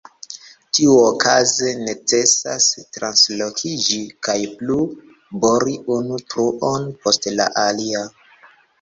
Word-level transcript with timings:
Tiuokaze 0.77 1.67
necesas 1.81 2.71
translokiĝi 2.97 4.01
kaj 4.29 4.37
plu 4.57 4.81
bori 5.47 5.79
unu 6.01 6.23
truon 6.31 6.93
post 7.07 7.33
la 7.39 7.51
alia. 7.71 8.07